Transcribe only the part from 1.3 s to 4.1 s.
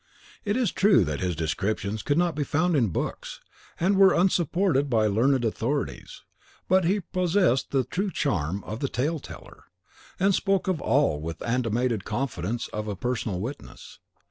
descriptions could not be found in books, and